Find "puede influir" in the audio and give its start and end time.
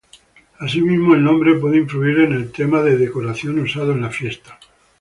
1.59-2.21